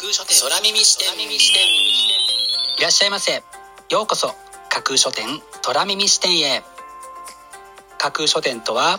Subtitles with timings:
[0.00, 1.12] 空書店空耳視点
[2.78, 3.42] いらっしゃいませ。
[3.90, 4.28] ようこそ
[4.70, 5.26] 架空書店
[5.62, 6.62] 空耳視点へ。
[7.98, 8.98] 架空書店とは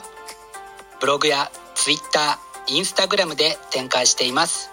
[1.00, 4.70] ブログやツイッターインスタグラムで展開しています。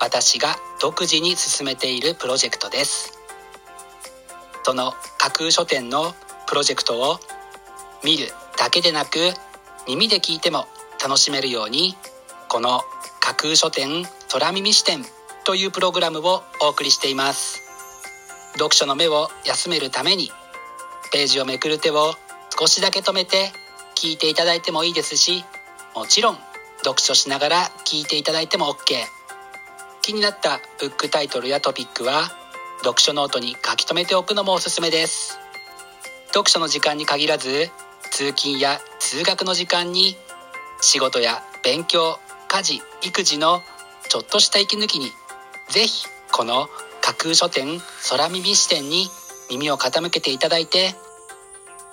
[0.00, 3.18] 私が独自に進めているプロジェクトです。
[4.62, 6.14] その架空書店の
[6.46, 7.20] プロジェクトを
[8.02, 9.18] 見るだけでなく
[9.86, 10.68] 耳で聞いても
[11.04, 11.98] 楽しめるように
[12.48, 12.80] この
[13.20, 15.04] 架空書店空耳支店
[15.46, 17.62] というプログラムをお送りしています。
[18.54, 20.30] 読書の目を休めるために
[21.12, 22.14] ページをめくる手を
[22.58, 23.52] 少しだけ止めて
[23.94, 25.44] 聞いていただいてもいいですし
[25.94, 26.38] もちろん
[26.78, 28.94] 読書しながら聞いていただいても OK
[30.02, 32.24] 気になったブックタイトルやトピックは
[32.78, 35.38] 読書ノートに書き留めておくのもおすすめです。
[36.28, 37.70] 読書の時間に限らず
[38.10, 40.16] 通勤や通学の時間に
[40.80, 43.62] 仕事や勉強家事育児の
[44.08, 45.10] ちょっとした息抜きに
[45.68, 46.68] ぜひこの
[47.02, 49.08] 架空書店空耳視点に
[49.50, 50.94] 耳を傾けていただいて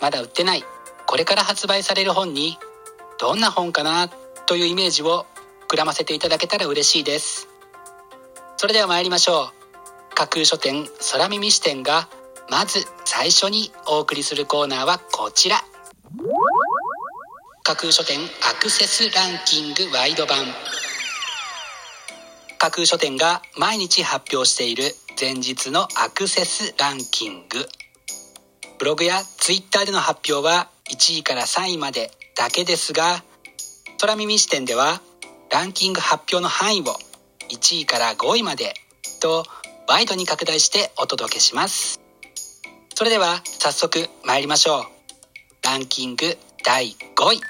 [0.01, 0.63] まだ売ってない
[1.05, 2.57] これから発売される本に
[3.19, 4.09] どんな本かな
[4.45, 5.25] というイメージを
[5.69, 7.47] 膨らませていただけたら嬉しいです。
[8.57, 9.51] それでは参りましょ
[10.11, 10.15] う。
[10.15, 12.07] 架空書店空耳視点が
[12.49, 15.57] まず最初にお送りするコーナーはこちら。
[17.63, 20.37] 架空書店アクセスランキングワイド版。
[22.63, 27.67] 架空書店が毎日発表している前日のアクセスランキング。
[28.79, 33.21] ブログやツイッターでの発表は1位から3位までだけですが
[33.99, 35.01] 空耳視点では
[35.51, 36.85] ランキング発表の範囲を
[37.51, 38.75] 1位から5位まで
[39.21, 39.43] と
[39.89, 41.99] ワイドに拡大してお届けします。
[42.95, 44.85] それでは早速参りましょう。
[45.65, 47.41] ランキング第5位。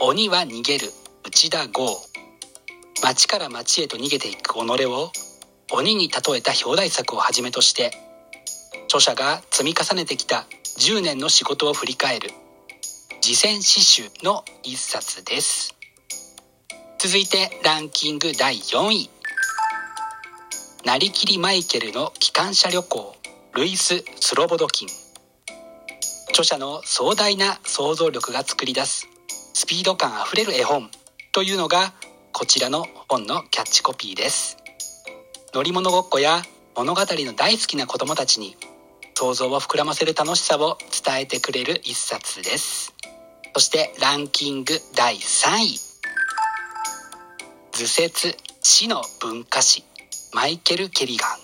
[0.00, 0.90] 鬼は逃げる。
[1.22, 2.05] 内田剛。
[3.02, 5.10] 町から町へと逃げていく己を
[5.72, 7.90] 鬼に例えた表題作をはじめとして
[8.84, 10.46] 著者が積み重ねてきた
[10.78, 12.30] 10年の仕事を振り返る
[13.26, 15.74] 自践詩集の一冊です。
[16.98, 19.10] 続いてランキング第4位。
[20.84, 23.16] なりきりマイケルの機関車旅行
[23.54, 24.88] ルイス・スロボドキン。
[26.28, 29.08] 著者の壮大な想像力が作り出す
[29.54, 30.90] スピード感あふれる絵本
[31.32, 31.94] というのが
[32.38, 34.58] こちらの本のキャッチコピーです。
[35.54, 36.42] 乗り物ごっこや
[36.76, 38.58] 物語の大好きな子供たちに
[39.14, 42.94] 想像を膨らませる楽しさを伝えてくれる一冊です。
[43.54, 45.80] そしてランキング第3位。
[47.72, 49.82] 図説死の文化史。
[50.34, 51.38] マイケル・ケリガン。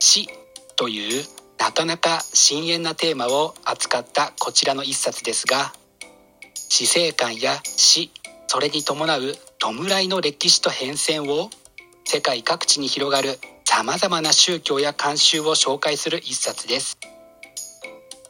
[0.00, 0.28] 死
[0.74, 1.24] という
[1.60, 5.72] なかなか深遠なテーマを扱ったこちらの一冊ですが
[6.54, 8.10] 死生観や死
[8.48, 11.48] それに伴う弔いの歴史と変遷を
[12.04, 16.98] 世界各地に広がるさまざまな宗教や慣習を紹介する一冊です。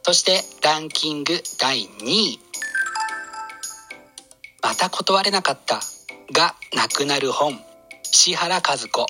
[0.03, 2.39] そしてランキング第2位。
[4.63, 5.81] また断れなかった
[6.35, 7.59] がなくなる本。
[8.13, 9.07] 石原和子。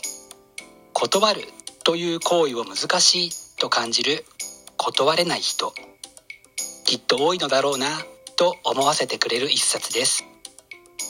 [0.93, 1.43] 断る
[1.83, 4.25] という行為を難しいと感じる
[4.77, 5.75] 断れない人。
[6.85, 7.89] きっと多いのだろうな
[8.37, 10.25] と思わせてくれる一冊です。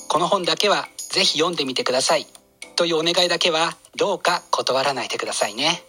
[0.08, 2.26] この本だけはぜひ読んでみてください。
[2.74, 5.82] というお願いだけはどうか断らないでくださいね。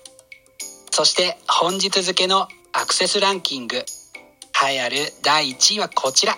[0.91, 3.77] そして本日付のアクセスランキング。
[3.77, 6.37] 栄えある第1位はこちら。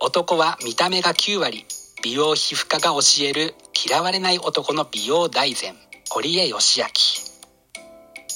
[0.00, 1.66] 男は見た目が9割。
[2.04, 5.74] 美容皮膚科が教える嫌われない男の美容大全。
[6.10, 6.86] 堀江義明。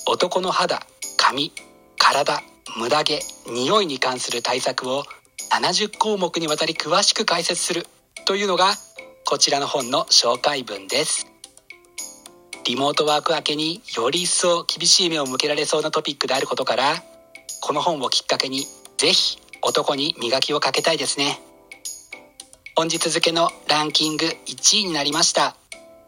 [0.07, 0.81] 男の肌
[1.17, 1.53] 髪
[1.97, 2.43] 体
[2.77, 5.05] ムダ毛匂いに関する対策を
[5.53, 7.87] 70項目にわたり詳しく解説する
[8.27, 8.75] というのが
[9.25, 11.27] こちらの本の紹介文です。
[12.65, 17.03] リモートワーク明けにより一層厳しい目を向けられそうなトピックであることから
[17.61, 21.41] この本をきっかけにぜひ男に磨きをかけたいですね。
[22.77, 25.57] 本日付のランキング1位になりました。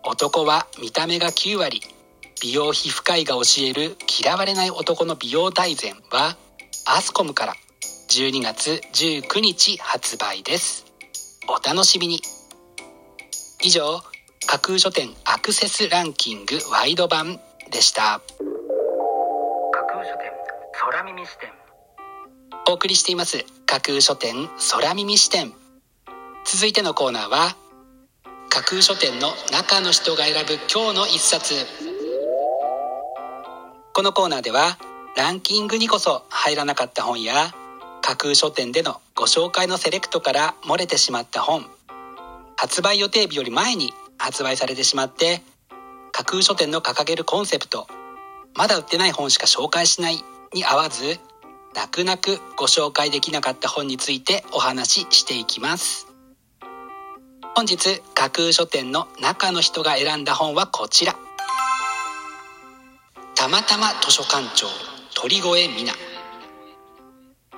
[0.05, 1.83] 男は見た目が9割。
[2.41, 6.37] 美容皮膚科医が教える嫌われない男の美容大全は
[6.87, 7.55] アスコムから。
[8.09, 10.82] 12月19日発売です。
[11.49, 12.23] お楽しみに。
[13.63, 14.01] 以上
[14.47, 17.41] 架空書店アクセスランキングワイド版
[17.71, 18.21] でした。
[19.73, 20.31] 架空書店
[20.73, 21.51] 空耳視点。
[22.69, 25.53] お送りしています架空書店空耳視点。
[26.45, 27.57] 続いてのコーナーは
[28.49, 31.55] 架空書店の中の人が選ぶ今日の一冊。
[33.95, 34.79] このコーナーでは
[35.17, 37.53] ランキングにこそ入らなかった本や
[38.01, 41.67] 架空書店でのご紹介のセレクトから漏れてしまった本。
[42.57, 45.43] 発売予定日より前に発売されてしまって
[46.13, 47.89] 架空書店の掲げるコンセプト
[48.55, 50.23] まだ売ってない本しか紹介しない
[50.55, 51.19] に合わず
[51.75, 56.07] 泣く泣くご紹介できなかった本についてお話ししていきます。
[57.55, 61.17] 本日架空書店の中の人が選んだ本はこちら。
[63.35, 64.69] たまたま図書館長
[65.15, 66.12] 鳥越美奈。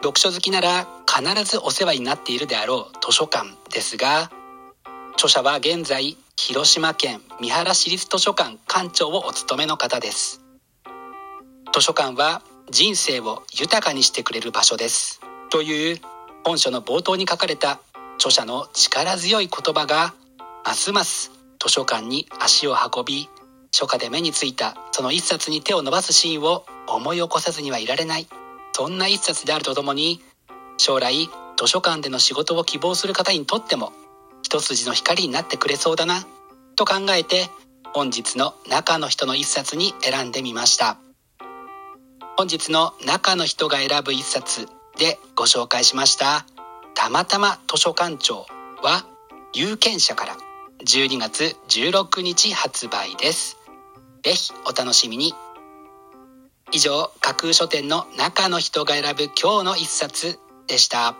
[0.04, 4.30] 読書好きなら必ずお世話になっているであろう図書館ですが
[5.14, 10.42] 著者は現在広島県三原市立図書館館長をお務めの方です。
[11.72, 15.20] 図書館は人生を豊かにしてくれる場所です。
[15.48, 16.00] という
[16.44, 17.80] 本書の冒頭に書かれた
[18.16, 20.12] 著者の力強い言葉が
[20.66, 21.30] ますます
[21.62, 23.30] 図書館に足を運び
[23.72, 28.26] 初夏で目についたその一冊に手を伸ばすシーンを思い起こさずにはいられない。
[28.76, 30.21] そんな一冊であるとともに
[30.79, 33.93] 将来図書館での仕事を希望する方にとっても
[34.43, 36.26] 一筋の光になってくれそうだな
[36.75, 37.49] と考えて
[37.94, 40.99] 本日の中の人の一冊に選んでみました。
[42.37, 44.67] 本日の中の人が選ぶ一冊
[44.99, 46.44] でご紹介しました
[46.97, 48.47] たまたま図書館長
[48.82, 49.06] は
[49.53, 50.37] 有権者から
[50.85, 53.56] 12月16日発売です。
[54.25, 55.32] ぜひお楽しみに。
[56.75, 61.17] 以上架空書店の中の人が選ぶ今日の一冊でした。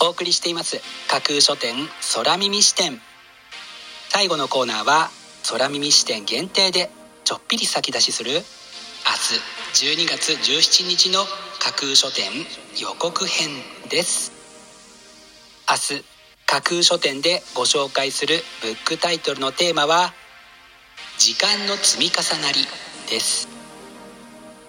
[0.00, 1.74] お送りしています架空書店
[2.14, 3.00] 空耳視点。
[4.10, 5.10] 最後のコーナーは
[5.50, 6.88] 空耳視点限定で
[7.24, 8.44] ちょっぴり先出しする明日
[9.96, 11.24] 12月17日の
[11.58, 12.30] 架空書店
[12.80, 13.48] 予告編
[13.90, 14.30] です。
[15.68, 16.11] 明日
[16.52, 20.12] 架空書店でご紹介するブックタイトルのテーマは
[21.16, 22.58] 時間の積み重なり
[23.08, 23.48] です。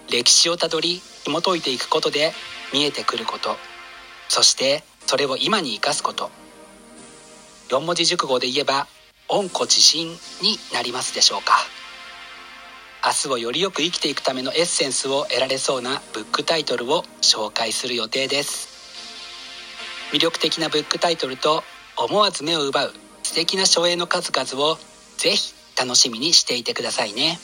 [0.10, 2.32] 歴史をたどり紐解いていくことで
[2.72, 3.58] 見えてくること。
[4.30, 6.32] そしてそれを今に生かすこと。
[7.68, 8.88] 4文字熟語で言えば
[9.28, 11.54] 温故知新になりますでしょうか。
[13.06, 18.73] 明日をよりよく生きていくためのエッセンスを得られそうなブックタイトルを紹介する予定です。
[20.14, 21.64] 魅力的なブックタイトルと
[21.98, 22.94] 思わず目を奪う
[23.24, 24.78] 素敵な書影の数々を
[25.18, 27.40] ぜひ楽しみにしていてくださいね。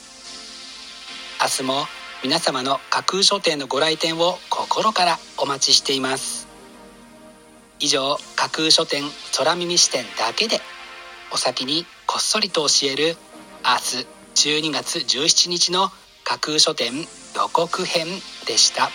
[1.42, 1.86] 明日も
[2.22, 6.46] 皆様の架空書店のご来店を心からお待ちしています。
[7.80, 9.02] 以上架空書店
[9.36, 10.60] 空耳視点だけで
[11.32, 13.16] お先にこっそりと教える
[13.64, 15.88] 明日12月17日の
[16.22, 18.06] 架空書店予告編
[18.46, 18.90] でした。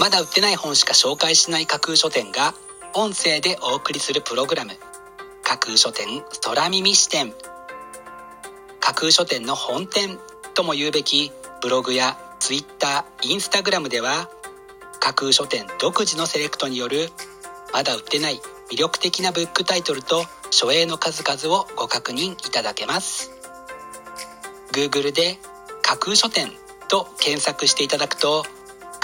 [0.00, 2.54] まだ売ってない本しか紹介しない架空書店が
[2.94, 4.72] 音声でお送りするプログラム。
[5.42, 7.32] 架空書店空耳視点。
[8.80, 10.18] 架空書店の本店
[10.54, 11.32] とも言うべき
[11.62, 14.28] ブログや Twitter、Instagram では
[15.00, 17.10] 架空書店独自のセレクトによる
[17.72, 23.30] まだ売ってない魅力的なブックタイトルと書影の数々をご確認いただけます。
[24.72, 25.38] Google で
[25.82, 26.50] 架空書店
[26.88, 28.44] と検索していただくと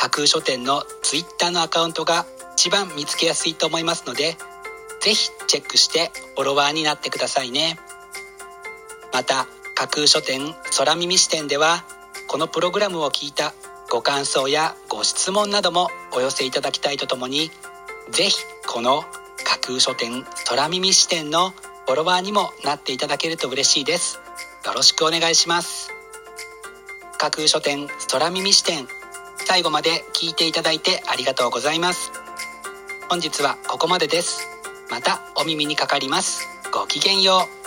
[0.00, 4.38] 架空書店の Twitter のアカウントが一番見つけやすいと思いますので
[5.02, 7.78] ぜひチェックしてフォロワーになってくださいね。
[9.12, 11.84] また架空書店空耳視点では
[12.28, 13.52] このプログラムを聞いた
[13.90, 17.50] ご感想やご質問などもお寄せいただきたいとともに
[18.10, 19.02] ぜひこの
[19.44, 24.18] 架空書店空耳視点のフォロワーにもなっていただけると嬉しいです。
[24.64, 25.90] よろしくお願いします。
[27.18, 28.88] 架空書店空耳視点。
[29.46, 32.12] 最後まで聞いていただいてありがとうございます。
[33.08, 34.46] 本日はここまでです。
[34.90, 36.48] またお耳にかかります。
[36.72, 37.59] ごきげんよう。